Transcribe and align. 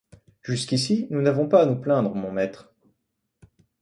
Jusqu’ici, 0.41 1.05
nous 1.11 1.21
n’avons 1.21 1.47
pas 1.47 1.61
à 1.61 1.67
nous 1.67 1.75
plaindre, 1.79 2.15
mon 2.15 2.31
maître. 2.31 2.73